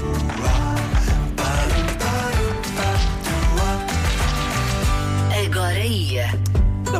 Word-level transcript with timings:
Agora 0.00 0.49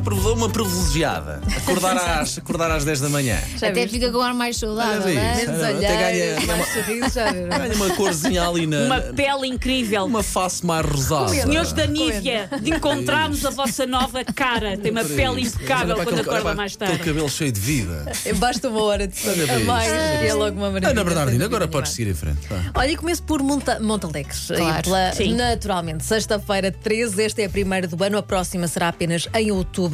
Uma 0.00 0.30
Uma 0.40 0.48
privilegiada. 0.48 1.40
Acordar 1.56 1.96
às, 2.20 2.38
acordar 2.38 2.70
às 2.70 2.84
10 2.84 3.00
da 3.00 3.08
manhã. 3.08 3.38
Até 3.56 3.86
fica 3.86 4.10
com 4.10 4.18
um 4.18 4.22
ar 4.22 4.32
mais 4.34 4.56
saudável, 4.56 5.02
Olha 5.02 5.14
não 5.14 5.32
isso. 5.32 5.42
é? 5.42 5.46
Menos 5.46 5.62
Até 5.62 5.96
ganha- 5.96 6.46
mais 6.46 6.74
já 7.14 7.30
viram? 7.32 7.48
Ganha 7.58 7.74
uma 7.74 7.90
corzinha 7.94 8.48
ali 8.48 8.66
na. 8.66 8.78
Uma 8.80 8.96
na- 9.00 9.12
pele 9.12 9.46
incrível. 9.46 10.04
uma 10.04 10.22
face 10.22 10.64
mais 10.64 10.86
rosada. 10.86 11.28
Senhores 11.28 11.72
da 11.72 11.86
Nívia, 11.86 12.48
de 12.60 12.70
encontrarmos 12.70 13.44
a 13.44 13.50
vossa 13.50 13.86
nova 13.86 14.24
cara. 14.24 14.76
Tem 14.78 14.90
uma 14.90 15.04
pele 15.04 15.42
impecável 15.42 15.94
Olha 15.94 15.96
para 15.96 16.04
quando 16.04 16.20
aquele- 16.20 16.20
olha 16.20 16.20
acorda 16.20 16.42
para 16.42 16.54
mais 16.54 16.74
Aquele 16.74 16.90
tarde. 16.90 17.04
cabelo 17.04 17.28
cheio 17.28 17.52
de 17.52 17.60
vida. 17.60 18.12
Basta 18.36 18.68
uma 18.68 18.82
hora 18.82 19.06
de 19.06 19.18
sono 19.18 19.32
Olha 19.34 19.44
a 19.44 19.46
para 19.48 19.58
mais 19.60 19.92
e 19.92 20.26
é 20.26 20.34
logo 20.34 20.56
uma 20.56 20.68
maravilha. 20.70 20.90
Ana 20.90 21.04
Bernardina, 21.04 21.38
sem 21.38 21.46
agora 21.46 21.68
podes 21.68 21.92
seguir 21.92 22.10
em 22.10 22.14
frente. 22.14 22.46
vá. 22.48 22.56
Olha, 22.74 22.90
e 22.90 22.96
começo 22.96 23.22
por 23.22 23.42
Monta 23.42 23.78
Montalegres. 23.80 24.46
Claro. 24.48 24.80
E 24.80 24.82
pela- 24.82 25.12
Sim. 25.12 25.34
naturalmente, 25.34 26.04
sexta-feira 26.04 26.70
13, 26.72 27.22
esta 27.24 27.42
é 27.42 27.46
a 27.46 27.50
primeira 27.50 27.86
do 27.86 28.02
ano, 28.02 28.18
a 28.18 28.22
próxima 28.22 28.66
será 28.68 28.88
apenas 28.88 29.28
em 29.34 29.50
outubro. 29.50 29.89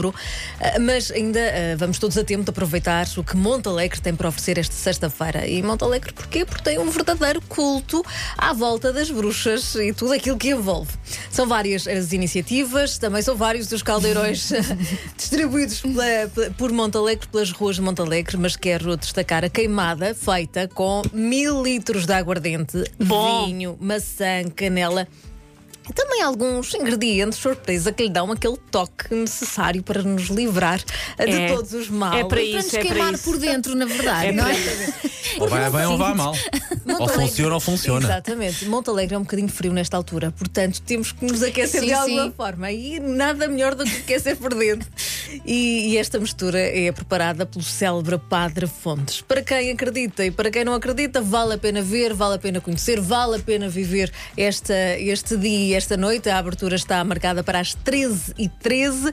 Ah, 0.60 0.78
Mas 0.80 1.10
ainda 1.10 1.40
ah, 1.40 1.76
vamos 1.76 1.98
todos 1.98 2.16
a 2.18 2.24
tempo 2.24 2.44
de 2.44 2.50
aproveitar 2.50 3.06
o 3.16 3.24
que 3.24 3.36
Montalegre 3.36 4.00
tem 4.00 4.14
para 4.14 4.28
oferecer 4.28 4.58
esta 4.58 4.74
sexta-feira. 4.74 5.46
E 5.46 5.62
Montalegre 5.62 6.12
porquê? 6.12 6.44
Porque 6.44 6.62
tem 6.62 6.78
um 6.78 6.90
verdadeiro 6.90 7.40
culto 7.42 8.04
à 8.36 8.52
volta 8.52 8.92
das 8.92 9.10
bruxas 9.10 9.74
e 9.76 9.92
tudo 9.92 10.12
aquilo 10.12 10.36
que 10.36 10.50
envolve. 10.50 10.90
São 11.30 11.46
várias 11.46 11.86
as 11.86 12.12
iniciativas, 12.12 12.98
também 12.98 13.22
são 13.22 13.36
vários 13.36 13.70
os 13.70 13.82
caldeirões 13.82 14.50
distribuídos 15.16 15.80
pela- 15.80 16.50
por 16.56 16.72
Montalegre, 16.72 17.26
pelas 17.28 17.50
ruas 17.50 17.76
de 17.76 17.82
Montalegre, 17.82 18.36
mas 18.36 18.56
quero 18.56 18.96
destacar 18.96 19.44
a 19.44 19.48
queimada 19.48 20.14
feita 20.14 20.68
com 20.68 21.02
mil 21.12 21.62
litros 21.62 22.06
de 22.06 22.12
aguardente, 22.12 22.82
Bom. 22.98 23.46
vinho, 23.46 23.76
maçã, 23.80 24.44
canela. 24.54 25.06
E 25.88 25.92
também 25.92 26.20
alguns 26.22 26.74
ingredientes 26.74 27.38
surpresa 27.38 27.92
que 27.92 28.02
lhe 28.02 28.10
dão 28.10 28.30
aquele 28.32 28.56
toque 28.70 29.14
necessário 29.14 29.82
para 29.82 30.02
nos 30.02 30.24
livrar 30.28 30.80
eh, 31.16 31.26
de 31.26 31.32
É. 31.32 31.48
todos 31.54 31.72
os 31.72 31.88
males. 31.88 32.18
É 32.18 32.20
para 32.20 32.28
Para 32.28 32.42
isso, 32.42 32.56
nos 32.56 32.74
é 32.74 32.78
para 32.80 32.88
queimar 32.94 33.14
isso. 33.14 33.22
por 33.24 33.38
dentro, 33.38 33.74
na 33.74 33.84
verdade, 33.86 34.26
É 34.28 34.32
não 34.32 34.44
para 34.44 34.52
é? 34.54 34.92
Ou 35.38 35.48
vai 35.48 35.70
bem 35.70 35.84
ou 35.86 35.98
vai 35.98 36.14
mal. 36.14 36.34
Ou 36.86 36.92
Montalegre- 36.92 37.26
funciona 37.28 37.54
ou 37.54 37.60
funciona. 37.60 38.06
Exatamente. 38.06 38.64
Montalegre 38.66 39.14
é 39.14 39.18
um 39.18 39.22
bocadinho 39.22 39.48
frio 39.48 39.72
nesta 39.72 39.96
altura, 39.96 40.30
portanto 40.32 40.80
temos 40.82 41.12
que 41.12 41.24
nos 41.24 41.42
aquecer 41.42 41.80
Sim, 41.80 41.86
de 41.88 41.92
alguma 41.92 42.24
sim. 42.24 42.32
forma. 42.36 42.72
E 42.72 42.98
nada 43.00 43.46
melhor 43.48 43.74
do 43.74 43.84
que 43.84 43.96
aquecer 43.98 44.36
por 44.36 44.54
dentro. 44.54 44.88
E, 45.44 45.92
e 45.92 45.98
esta 45.98 46.18
mistura 46.18 46.58
é 46.58 46.90
preparada 46.92 47.44
pelo 47.46 47.64
célebre 47.64 48.18
Padre 48.18 48.66
Fontes. 48.66 49.20
Para 49.20 49.42
quem 49.42 49.70
acredita 49.70 50.24
e 50.24 50.30
para 50.30 50.50
quem 50.50 50.64
não 50.64 50.74
acredita, 50.74 51.20
vale 51.20 51.54
a 51.54 51.58
pena 51.58 51.82
ver, 51.82 52.12
vale 52.14 52.36
a 52.36 52.38
pena 52.38 52.60
conhecer, 52.60 53.00
vale 53.00 53.36
a 53.36 53.38
pena 53.38 53.68
viver 53.68 54.12
esta, 54.36 54.74
este 54.98 55.36
dia 55.36 55.58
e 55.68 55.74
esta 55.74 55.96
noite. 55.96 56.28
A 56.28 56.38
abertura 56.38 56.76
está 56.76 57.02
marcada 57.04 57.42
para 57.42 57.60
as 57.60 57.74
13h13. 57.76 59.12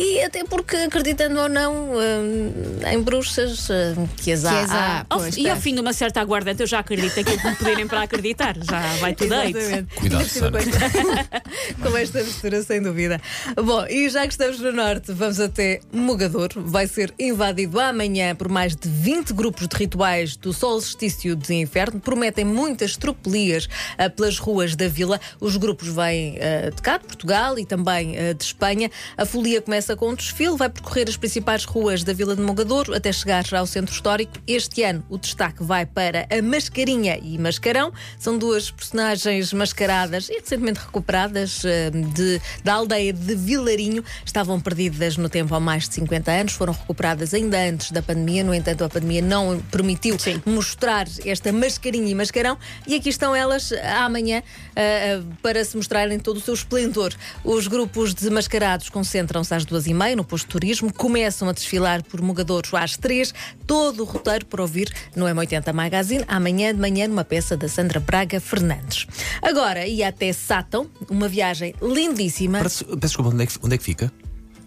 E 0.00 0.22
até 0.22 0.44
porque, 0.44 0.76
acreditando 0.76 1.40
ou 1.40 1.48
não, 1.48 1.90
hum, 1.96 2.52
em 2.88 3.02
bruxas, 3.02 3.68
hum, 3.68 4.06
que 4.16 4.30
as 4.30 4.44
há. 4.44 4.50
Que 4.50 4.56
as 4.56 4.70
há. 4.70 4.76
há. 4.76 5.06
Ao- 5.10 5.18
Pois, 5.18 5.36
e 5.36 5.48
ao 5.50 5.56
fim 5.56 5.74
de 5.74 5.80
uma 5.80 5.92
certa 5.92 6.20
aguardante, 6.20 6.60
eu 6.62 6.68
já 6.68 6.78
acredito 6.78 7.14
que 7.14 7.48
me 7.48 7.56
pedirem 7.56 7.88
para 7.88 8.02
acreditar. 8.02 8.54
Já 8.62 8.80
vai 9.00 9.12
tudo. 9.14 9.34
Exatamente. 9.34 9.94
Cuidado, 9.96 10.24
Sara. 10.28 10.58
com 11.82 11.96
esta 11.96 12.22
mistura, 12.22 12.62
sem 12.62 12.82
dúvida. 12.82 13.20
Bom, 13.56 13.84
e 13.86 14.08
já 14.08 14.26
que 14.26 14.32
estamos 14.32 14.60
no 14.60 14.72
Norte, 14.72 15.12
vamos 15.12 15.40
até 15.40 15.80
Mogador. 15.92 16.50
Vai 16.56 16.86
ser 16.86 17.12
invadido 17.18 17.78
amanhã 17.80 18.34
por 18.34 18.48
mais 18.48 18.74
de 18.74 18.88
20 18.88 19.32
grupos 19.32 19.68
de 19.68 19.76
rituais 19.76 20.36
do 20.36 20.52
solstício 20.52 21.34
de 21.36 21.54
inverno. 21.54 22.00
Prometem 22.00 22.44
muitas 22.44 22.96
tropelias 22.96 23.68
ah, 23.96 24.08
pelas 24.08 24.38
ruas 24.38 24.74
da 24.74 24.88
vila. 24.88 25.20
Os 25.40 25.56
grupos 25.56 25.88
vêm 25.88 26.38
ah, 26.38 26.70
de 26.70 26.82
cá, 26.82 26.98
de 26.98 27.04
Portugal 27.04 27.58
e 27.58 27.64
também 27.64 28.16
ah, 28.16 28.32
de 28.32 28.44
Espanha. 28.44 28.90
A 29.16 29.24
folia 29.24 29.60
começa 29.60 29.96
com 29.96 30.10
um 30.10 30.14
desfile, 30.14 30.56
vai 30.56 30.68
percorrer 30.68 31.08
as 31.08 31.16
principais 31.16 31.64
ruas 31.64 32.02
da 32.04 32.12
vila 32.12 32.34
de 32.34 32.42
Mogador 32.42 32.94
até 32.94 33.12
chegar 33.12 33.44
ao 33.54 33.66
centro 33.66 33.92
histórico. 33.94 34.32
Este 34.46 34.82
ano 34.82 35.04
o 35.08 35.18
destaque 35.18 35.62
vai 35.62 35.84
para 35.84 36.26
a 36.30 36.42
Mascarinha 36.42 37.18
e 37.22 37.38
Mascarão. 37.38 37.92
São 38.18 38.38
duas 38.38 38.70
personagens 38.70 39.52
mascaradas 39.52 40.28
e 40.28 40.34
recentemente 40.34 40.80
recuperadas 40.80 41.57
ah, 41.64 41.90
de, 41.90 42.40
da 42.62 42.74
aldeia 42.74 43.12
de 43.12 43.34
Vilarinho. 43.34 44.04
Estavam 44.24 44.60
perdidas 44.60 45.16
no 45.16 45.28
tempo 45.28 45.54
há 45.54 45.60
mais 45.60 45.88
de 45.88 45.94
50 45.94 46.30
anos, 46.30 46.52
foram 46.52 46.72
recuperadas 46.72 47.34
ainda 47.34 47.58
antes 47.58 47.90
da 47.90 48.02
pandemia. 48.02 48.44
No 48.44 48.54
entanto, 48.54 48.84
a 48.84 48.88
pandemia 48.88 49.22
não 49.22 49.60
permitiu 49.70 50.18
Sim. 50.18 50.42
mostrar 50.44 51.06
esta 51.24 51.52
mascarinha 51.52 52.10
e 52.10 52.14
mascarão. 52.14 52.58
E 52.86 52.94
aqui 52.94 53.08
estão 53.08 53.34
elas 53.34 53.72
amanhã 53.98 54.42
ah, 54.76 54.80
ah, 54.80 55.22
para 55.42 55.64
se 55.64 55.76
mostrarem 55.76 56.18
todo 56.18 56.36
o 56.36 56.40
seu 56.40 56.54
esplendor. 56.54 57.14
Os 57.44 57.66
grupos 57.66 58.14
de 58.14 58.28
mascarados 58.30 58.88
concentram-se 58.88 59.54
às 59.54 59.64
duas 59.64 59.86
e 59.86 59.94
meia 59.94 60.16
no 60.16 60.24
posto 60.24 60.46
de 60.46 60.52
turismo, 60.52 60.92
começam 60.92 61.48
a 61.48 61.52
desfilar 61.52 62.02
por 62.02 62.20
Mogadores 62.20 62.72
às 62.74 62.96
três. 62.96 63.32
Todo 63.66 64.02
o 64.02 64.04
roteiro 64.04 64.46
para 64.46 64.62
ouvir 64.62 64.92
no 65.14 65.26
M80 65.26 65.72
Magazine, 65.72 66.24
amanhã 66.26 66.74
de 66.74 66.80
manhã, 66.80 67.08
numa 67.08 67.24
peça 67.24 67.56
da 67.56 67.68
Sandra 67.68 68.00
Braga 68.00 68.40
Fernandes. 68.40 69.06
Agora, 69.42 69.86
ia 69.86 70.08
até 70.08 70.32
Sátão, 70.32 70.88
uma 71.08 71.28
viagem 71.28 71.47
lindíssima. 71.82 72.58
Parece- 72.58 72.84
Peço 72.84 72.96
desculpa, 72.98 73.30
onde 73.30 73.42
é 73.44 73.46
que, 73.46 73.54
onde 73.62 73.74
é 73.74 73.78
que 73.78 73.84
fica? 73.84 74.12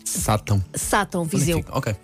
Sátão. 0.03 0.63
Sátão, 0.73 1.21
Onde 1.23 1.35
é 1.35 1.39
Viseu. 1.39 1.65
Ok. 1.69 1.93
Uh, 1.93 1.97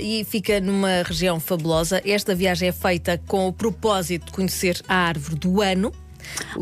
e 0.00 0.24
fica 0.28 0.60
numa 0.60 1.02
região 1.02 1.40
fabulosa. 1.40 2.00
Esta 2.04 2.34
viagem 2.34 2.68
é 2.68 2.72
feita 2.72 3.20
com 3.26 3.48
o 3.48 3.52
propósito 3.52 4.26
de 4.26 4.32
conhecer 4.32 4.80
a 4.88 4.94
árvore 4.94 5.36
do 5.36 5.60
ano. 5.60 5.92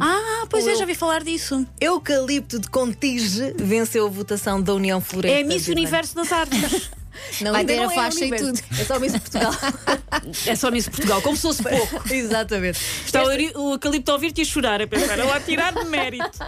Ah, 0.00 0.46
pois 0.48 0.66
é, 0.66 0.74
já 0.74 0.80
ouvi 0.82 0.94
falar 0.94 1.22
disso. 1.22 1.66
Eucalipto 1.80 2.58
de 2.58 2.68
Contige 2.68 3.54
venceu 3.58 4.06
a 4.06 4.10
votação 4.10 4.60
da 4.60 4.74
União 4.74 5.00
Floresta. 5.00 5.38
É 5.38 5.42
a 5.42 5.46
Miss. 5.46 5.68
Universo 5.68 6.14
das 6.14 6.32
Árvores. 6.32 6.90
Não, 7.40 7.52
Vai 7.52 7.64
ter 7.64 7.78
a 7.78 7.84
não 7.84 7.92
é 7.92 7.94
faixa 7.94 8.24
e 8.24 8.36
tudo. 8.36 8.58
É 8.78 8.84
só 8.84 8.98
Miss 8.98 9.12
Portugal. 9.12 9.52
É 10.46 10.56
só 10.56 10.70
Miss 10.70 10.88
Portugal. 10.88 11.20
Como 11.22 11.36
se 11.36 11.42
fosse 11.42 11.62
pouco. 11.64 12.12
Exatamente. 12.12 12.78
Está 13.04 13.22
o 13.22 13.30
eucalipto 13.72 14.10
a 14.10 14.14
ouvir-te 14.14 14.40
a 14.40 14.44
chorar, 14.44 14.80
a 14.82 14.86
pensar, 14.86 15.18
ela 15.18 15.36
a 15.36 15.40
tirar 15.40 15.72
de 15.74 15.84
mérito. 15.84 16.38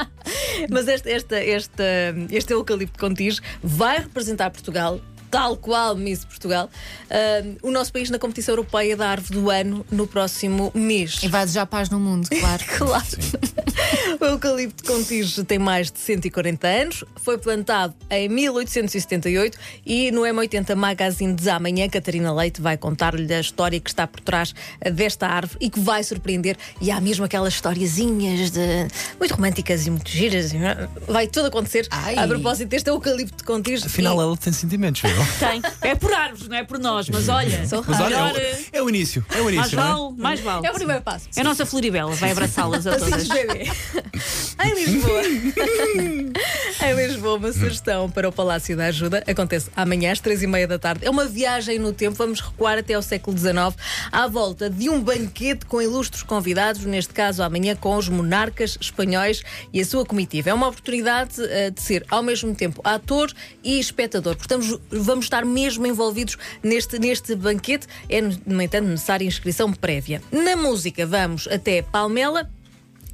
Mas 0.71 0.89
este, 0.89 1.13
esta, 1.13 1.43
esta, 1.43 1.85
este 2.31 2.55
eucalipto 2.55 2.93
de 2.95 2.99
Contige 2.99 3.41
vai 3.63 3.99
representar 3.99 4.51
Portugal. 4.51 5.01
Tal 5.37 5.55
qual 5.57 5.95
Miss 5.97 6.25
Portugal, 6.25 6.71
uh, 7.11 7.57
o 7.63 7.71
nosso 7.71 7.93
país 7.93 8.09
na 8.09 8.19
competição 8.19 8.55
europeia 8.55 8.97
da 8.97 9.09
árvore 9.11 9.39
do 9.39 9.51
ano 9.51 9.85
no 9.91 10.07
próximo 10.07 10.73
mês. 10.75 11.19
E 11.23 11.29
vai 11.29 11.43
desejar 11.45 11.67
paz 11.67 11.91
no 11.91 12.01
mundo, 12.01 12.29
claro. 12.41 12.65
Claro. 12.77 13.07
O 14.19 14.25
eucalipto 14.25 14.83
de 14.83 14.89
Contige 14.91 15.45
tem 15.45 15.59
mais 15.59 15.91
de 15.91 15.99
140 15.99 16.67
anos, 16.67 17.05
foi 17.17 17.37
plantado 17.37 17.95
em 18.11 18.27
1878 18.29 19.59
e 19.85 20.11
no 20.11 20.23
M80 20.23 20.75
Magazine 20.75 21.35
de 21.35 21.49
amanhã, 21.51 21.87
Catarina 21.89 22.33
Leite 22.33 22.63
vai 22.63 22.79
contar-lhe 22.79 23.33
a 23.35 23.41
história 23.41 23.79
que 23.79 23.91
está 23.91 24.07
por 24.07 24.21
trás 24.21 24.55
desta 24.93 25.27
árvore 25.27 25.59
e 25.61 25.69
que 25.69 25.79
vai 25.79 26.03
surpreender. 26.03 26.57
E 26.81 26.91
há 26.91 26.99
mesmo 27.01 27.27
aquelas 27.27 27.53
historiazinhas 27.55 28.51
de 28.51 28.89
muito 29.19 29.35
românticas 29.35 29.87
e 29.87 29.91
muito 29.91 30.09
giras. 30.11 30.53
Vai 31.07 31.27
tudo 31.27 31.49
acontecer 31.49 31.87
Ai. 31.91 32.17
a 32.17 32.27
propósito 32.27 32.69
deste 32.69 32.89
eucalipto 32.89 33.37
de 33.37 33.45
Contige. 33.45 33.85
Afinal, 33.87 34.17
E- 34.17 34.21
ela 34.21 34.37
tem 34.39 34.53
sentimentos, 34.55 35.03
viu? 35.03 35.26
Tem. 35.39 35.63
É 35.83 35.95
por 35.95 36.13
árvores, 36.13 36.49
não 36.49 36.57
é 36.57 36.65
por 36.65 36.79
nós, 36.79 37.09
mas 37.09 37.29
olha, 37.29 37.59
Mas 37.61 37.73
olha, 38.01 38.05
melhor, 38.05 38.37
é 38.37 38.41
o, 38.73 38.79
é 38.79 38.83
o 38.83 38.89
início. 38.89 39.25
É 39.31 39.41
o 39.41 39.45
mais 39.45 39.57
início, 39.57 39.77
não 39.77 39.85
é? 39.85 39.87
vale, 39.93 40.23
mais 40.23 40.41
vale. 40.41 40.67
É 40.67 40.71
o 40.71 40.75
primeiro 40.75 41.03
passo. 41.03 41.29
É 41.37 41.41
a 41.41 41.45
nossa 41.45 41.67
Floribela, 41.67 42.11
vai 42.13 42.31
abraçá-las 42.33 42.87
a 42.87 42.93
Assim 42.95 43.11
todas. 43.11 43.29
bebê. 43.29 43.71
em 44.65 44.75
Lisboa. 44.75 45.23
em 46.87 46.95
Lisboa, 46.95 47.37
uma 47.37 47.53
sugestão 47.53 48.11
para 48.11 48.29
o 48.29 48.33
Palácio 48.33 48.77
da 48.77 48.87
Ajuda. 48.87 49.23
Acontece 49.27 49.71
amanhã 49.77 50.13
às 50.13 50.21
três 50.21 50.43
e 50.43 50.47
meia 50.47 50.67
da 50.67 50.79
tarde. 50.79 51.05
É 51.05 51.11
uma 51.11 51.27
viagem 51.27 51.79
no 51.79 51.93
tempo. 51.93 52.17
Vamos 52.17 52.41
recuar 52.41 52.79
até 52.79 52.95
ao 52.95 53.03
século 53.03 53.37
XIX, 53.37 53.77
à 54.11 54.27
volta 54.27 54.71
de 54.71 54.89
um 54.89 55.01
banquete 55.01 55.67
com 55.67 55.81
ilustres 55.81 56.23
convidados, 56.23 56.85
neste 56.85 57.13
caso 57.13 57.43
amanhã 57.43 57.77
com 57.77 57.97
os 57.97 58.09
monarcas 58.09 58.79
espanhóis 58.81 59.43
e 59.73 59.81
a 59.81 59.85
sua 59.85 60.05
comitiva. 60.05 60.51
É 60.51 60.55
uma 60.55 60.69
oportunidade 60.69 61.43
eh, 61.43 61.71
de 61.71 61.81
ser 61.81 62.05
ao 62.09 62.23
mesmo 62.23 62.55
tempo 62.55 62.81
ator 62.85 63.33
e 63.63 63.79
espectador. 63.79 64.37
Portanto, 64.37 64.81
vamos 64.91 65.27
estar 65.27 65.45
mesmo 65.45 65.87
envolvidos 65.87 66.37
neste, 66.63 66.99
neste 66.99 67.35
banquete. 67.35 67.87
É, 68.09 68.21
no 68.21 68.63
entanto, 68.63 68.87
necessária 68.87 69.25
inscrição 69.25 69.73
prévia. 69.73 70.23
Na 70.33 70.57
música, 70.57 71.07
vamos 71.07 71.47
até 71.49 71.83
Palmela. 71.83 72.56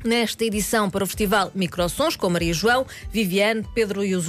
Nesta 0.04 0.44
edição 0.44 0.90
para 0.90 1.04
o 1.04 1.06
Festival 1.06 1.52
Microsons, 1.54 2.16
com 2.16 2.28
Maria 2.28 2.52
João, 2.52 2.86
Viviane, 3.10 3.64
Pedro 3.74 4.04
e 4.04 4.16
os, 4.16 4.26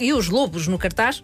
e 0.00 0.12
os 0.12 0.28
Lobos 0.28 0.68
no 0.68 0.78
cartaz. 0.78 1.22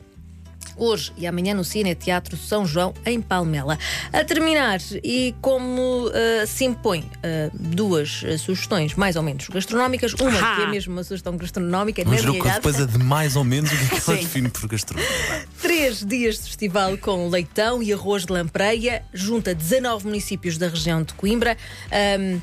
Hoje 0.76 1.12
e 1.18 1.26
amanhã 1.26 1.54
no 1.54 1.64
Cine 1.64 1.94
Teatro 1.94 2.36
São 2.36 2.66
João, 2.66 2.94
em 3.04 3.20
Palmela. 3.20 3.78
A 4.12 4.24
terminar, 4.24 4.80
e 5.04 5.34
como 5.40 6.10
ah, 6.12 6.46
se 6.46 6.64
impõe 6.64 7.04
ah, 7.22 7.50
duas 7.52 8.24
ah, 8.26 8.38
sugestões 8.38 8.94
mais 8.94 9.14
ou 9.14 9.22
menos 9.22 9.48
gastronómicas, 9.48 10.14
uma 10.14 10.30
Ah. 10.30 10.56
que 10.56 10.62
é 10.62 10.66
mesmo 10.66 10.94
uma 10.94 11.04
sugestão 11.04 11.36
gastronómica, 11.36 12.02
Vamos 12.02 12.22
na 12.22 12.30
ver 12.30 12.30
o 12.30 12.32
que 12.40 12.48
realidade, 12.48 12.74
depois 12.74 12.80
a 12.80 12.98
de 12.98 13.04
mais 13.04 13.36
ou 13.36 13.44
menos 13.44 13.70
o 13.70 13.76
que 13.76 13.84
é 13.84 14.00
que 14.00 14.10
ela 14.10 14.20
define 14.20 14.48
por 14.48 14.66
gastronomia. 14.66 15.46
Três 15.60 16.04
dias 16.04 16.36
de 16.36 16.44
festival 16.44 16.96
com 16.96 17.28
leitão 17.28 17.82
e 17.82 17.92
arroz 17.92 18.24
de 18.24 18.32
lampreia, 18.32 19.04
junta 19.12 19.54
19 19.54 20.06
municípios 20.06 20.56
da 20.56 20.68
região 20.68 21.02
de 21.02 21.12
Coimbra. 21.14 21.56
Ahm, 21.92 22.40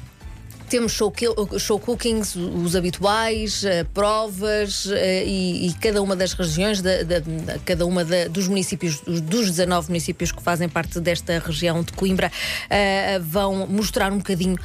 temos 0.70 0.92
show, 0.94 1.12
show 1.60 1.80
cookings, 1.80 2.36
os 2.36 2.76
habituais, 2.76 3.64
eh, 3.64 3.84
provas 3.94 4.88
eh, 4.92 5.26
e, 5.26 5.68
e 5.68 5.74
cada 5.74 6.02
uma 6.02 6.16
das 6.16 6.34
regiões, 6.34 6.82
da, 6.82 7.04
da- 7.04 7.20
da- 7.20 7.60
cada 7.66 7.86
uma 7.86 8.06
da- 8.06 8.28
dos 8.28 8.48
municípios, 8.48 9.00
dos- 9.02 9.22
dos 9.22 9.46
19 9.50 9.88
municípios 9.90 10.32
que 10.32 10.42
fazem 10.42 10.70
parte 10.70 11.00
desta 11.00 11.40
região 11.40 11.82
de 11.82 11.92
Coimbra, 11.94 12.32
eh, 12.70 13.20
vão 13.20 13.66
mostrar 13.68 14.12
um 14.14 14.18
bocadinho 14.18 14.58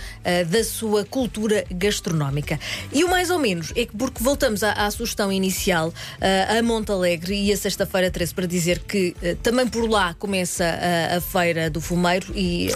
da 0.50 0.62
sua 0.64 1.04
cultura 1.04 1.64
gastronómica. 1.70 2.58
E 2.92 3.02
o 3.04 3.08
mais 3.10 3.30
ou 3.30 3.38
menos 3.38 3.72
é 3.76 3.86
que, 3.86 3.96
porque 3.96 4.22
voltamos 4.22 4.62
à, 4.62 4.72
à 4.72 4.90
sugestão 4.90 5.32
inicial, 5.32 5.92
a 6.56 6.62
Montalegre 6.62 7.34
e 7.34 7.52
a 7.52 7.56
sexta-feira 7.56 8.10
13, 8.10 8.34
para 8.34 8.46
dizer 8.46 8.80
que 8.80 9.14
também 9.42 9.66
por 9.66 9.88
lá 9.88 10.14
começa 10.14 10.64
a, 10.64 11.16
a 11.16 11.20
feira 11.20 11.70
do 11.70 11.80
fumeiro 11.80 12.26
e. 12.34 12.68
eh, 12.70 12.74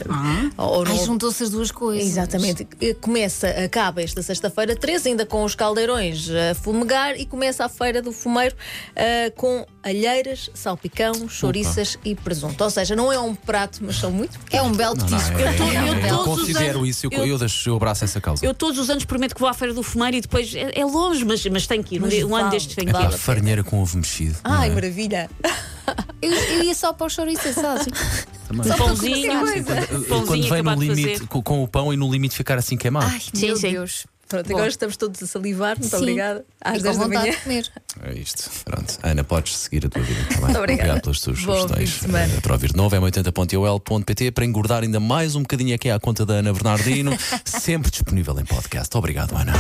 ou 0.57 0.85
não- 0.85 1.05
juntou-se 1.05 1.43
as 1.43 1.51
duas 1.51 1.71
coisas. 1.71 2.07
Exatamente. 2.09 2.67
Eh, 2.81 2.95
Começa, 3.19 3.49
acaba 3.49 4.01
esta 4.01 4.23
sexta-feira 4.23 4.77
13, 4.77 5.09
ainda 5.09 5.27
com 5.27 5.43
os 5.43 5.57
caldeirões 5.57 6.29
a 6.31 6.55
fumegar, 6.55 7.17
e 7.19 7.27
começa 7.27 7.65
a 7.65 7.69
feira 7.69 8.01
do 8.01 8.13
fumeiro 8.13 8.55
eh, 8.95 9.31
com 9.31 9.67
alheiras, 9.83 10.49
salpicão, 10.55 11.29
chouriças 11.29 11.99
e 12.05 12.15
presunto. 12.15 12.63
Ou 12.63 12.71
seja, 12.71 12.95
não 12.95 13.13
é 13.13 13.19
um 13.19 13.35
prato, 13.35 13.81
mas 13.83 13.97
são 13.97 14.13
muito 14.13 14.39
É 14.53 14.63
um 14.63 14.71
belo 14.71 14.95
petisco. 14.97 15.37
é, 15.37 15.57
É 15.57 15.83
um 15.83 16.07
eu 16.07 16.19
os 16.21 16.25
considero 16.27 16.79
anos- 16.79 16.89
isso, 16.91 17.07
eu, 17.07 17.11
eu- 17.11 17.27
eu, 17.27 17.39
deixo, 17.39 17.69
eu 17.71 17.75
abraço 17.75 18.05
essa 18.05 18.21
causa. 18.21 18.47
Eu 18.47 18.55
todos 18.55 18.79
os 18.79 18.89
anos 18.89 19.05
prometo 19.05 19.35
que 19.35 19.41
vou 19.41 19.49
à 19.49 19.53
Feira 19.55 19.75
do 19.75 19.83
Fumeiro 19.83 20.17
e 20.17 20.21
depois 20.21 20.55
é, 20.55 20.79
é 20.79 20.85
longe, 20.85 21.25
mas, 21.25 21.45
mas 21.47 21.67
tenho 21.67 21.83
que 21.83 21.97
ir. 21.97 21.99
Um, 21.99 22.03
Mas 22.07 22.15
um 22.23 22.27
ano 22.37 22.45
vale, 22.45 22.51
destes 22.51 22.77
tenho 22.77 22.89
que 22.89 22.97
É 22.97 23.01
ir. 23.01 23.03
vale. 23.07 23.19
farinheira 23.19 23.65
com 23.65 23.81
ovo 23.83 23.97
mexido. 23.97 24.37
Ai, 24.45 24.69
é? 24.71 24.73
maravilha! 24.75 25.29
Eu, 26.23 26.33
eu 26.33 26.63
ia 26.65 26.75
só 26.75 26.93
para 26.93 27.07
o 27.07 27.11
chouriço 27.11 27.49
assado. 27.49 27.85
Também. 28.49 28.67
Só 28.67 28.77
Pãozinho. 28.77 29.31
Quando, 29.31 29.65
Pãozinho 30.09 30.25
quando 30.27 30.49
vem 30.49 30.63
no 30.63 30.95
limite 30.95 31.27
com, 31.27 31.43
com 31.43 31.63
o 31.63 31.69
pão 31.69 31.93
e 31.93 31.97
no 31.97 32.11
limite 32.11 32.35
ficar 32.35 32.57
assim 32.59 32.77
queimado. 32.77 33.07
Ai, 33.07 33.21
Sim, 33.33 33.47
meu 33.47 33.57
sim. 33.57 33.73
Deus. 33.73 34.07
Pronto, 34.27 34.47
Bom. 34.47 34.55
agora 34.57 34.69
estamos 34.69 34.97
todos 34.97 35.23
a 35.23 35.27
salivar. 35.27 35.79
Muito 35.79 35.91
Sim. 35.91 35.97
obrigada. 36.03 36.45
Às 36.61 36.75
E 36.75 36.79
com 36.79 36.83
10 36.85 36.99
da 36.99 37.09
manhã. 37.09 37.31
de 37.31 37.37
comer. 37.39 37.73
É 38.05 38.13
isto. 38.15 38.51
Pronto. 38.65 38.99
Ana, 39.03 39.25
podes 39.25 39.57
seguir 39.57 39.87
a 39.87 39.89
tua 39.89 40.03
vida. 40.03 40.21
Tá 40.21 40.29
bem? 40.29 40.41
Muito 40.41 40.59
obrigada. 40.59 40.63
Obrigado 40.91 41.01
pelas 41.03 41.21
tuas 41.21 41.39
sugestões. 41.39 42.01
Eh, 42.05 42.41
Para 42.43 42.53
ouvir 42.53 42.71
de 42.73 42.77
novo, 42.77 42.95
é 42.95 43.01
80.ol.pt 43.01 44.31
para 44.33 44.45
engordar 44.45 44.83
ainda 44.83 45.01
mais 45.01 45.35
um 45.35 45.41
bocadinho 45.41 45.75
aqui 45.75 45.89
à 45.89 45.99
conta 45.99 46.27
da 46.27 46.35
Ana 46.35 46.53
Bernardino. 46.53 47.13
sempre 47.45 47.91
disponível 47.91 48.39
em 48.39 48.45
podcast. 48.45 48.95
Obrigado, 48.99 49.35
Ana. 49.35 49.53